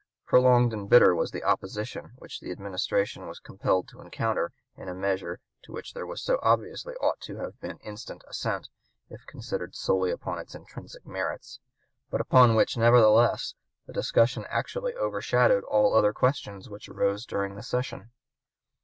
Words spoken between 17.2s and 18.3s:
during the session.